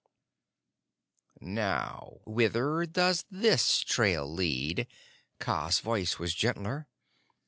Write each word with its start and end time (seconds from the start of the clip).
"Now, 1.41 2.21
whither 2.25 2.87
does 2.87 3.23
this 3.29 3.81
trail 3.81 4.25
lead?" 4.27 4.87
Kaa's 5.37 5.79
voice 5.79 6.17
was 6.17 6.33
gentler. 6.33 6.87